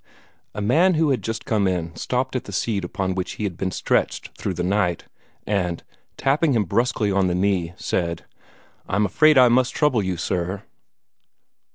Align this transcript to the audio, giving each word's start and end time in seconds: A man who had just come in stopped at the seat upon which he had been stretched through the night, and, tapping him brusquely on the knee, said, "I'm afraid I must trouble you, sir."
A 0.55 0.61
man 0.63 0.95
who 0.95 1.11
had 1.11 1.21
just 1.21 1.45
come 1.45 1.67
in 1.67 1.95
stopped 1.95 2.35
at 2.35 2.45
the 2.45 2.51
seat 2.51 2.83
upon 2.83 3.13
which 3.13 3.33
he 3.33 3.43
had 3.43 3.55
been 3.55 3.69
stretched 3.69 4.35
through 4.35 4.55
the 4.55 4.63
night, 4.63 5.03
and, 5.45 5.83
tapping 6.17 6.53
him 6.53 6.63
brusquely 6.63 7.11
on 7.11 7.27
the 7.27 7.35
knee, 7.35 7.73
said, 7.77 8.25
"I'm 8.89 9.05
afraid 9.05 9.37
I 9.37 9.47
must 9.47 9.75
trouble 9.75 10.01
you, 10.01 10.17
sir." 10.17 10.63